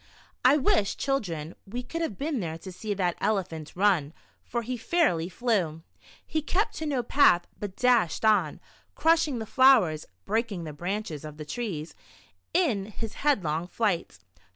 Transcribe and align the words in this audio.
I 0.43 0.57
wish, 0.57 0.97
children, 0.97 1.55
we 1.67 1.83
could 1.83 2.01
have 2.01 2.17
been 2.17 2.39
there 2.39 2.57
to 2.57 2.71
see 2.71 2.95
that 2.95 3.17
Elephant 3.21 3.73
run— 3.75 4.13
for 4.49 4.63
he 4.63 4.75
fairly 4.75 5.29
flew. 5.29 5.83
He 6.25 6.41
kept 6.41 6.73
to 6.77 6.87
no 6.87 7.03
path, 7.03 7.45
but 7.59 7.75
dashed 7.75 8.25
on, 8.25 8.59
crushing 8.95 9.37
the 9.37 9.45
flowers, 9.45 10.07
breaking 10.25 10.63
the 10.63 10.73
branches 10.73 11.23
of 11.23 11.37
the 11.37 11.45
trees, 11.45 11.93
in 12.51 12.87
his 12.87 13.13
headlong 13.13 13.67
flight. 13.67 14.17